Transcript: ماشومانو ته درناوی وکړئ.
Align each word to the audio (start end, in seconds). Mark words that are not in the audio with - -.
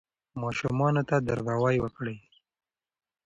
ماشومانو 0.41 1.01
ته 1.09 1.15
درناوی 1.27 1.77
وکړئ. 1.81 2.17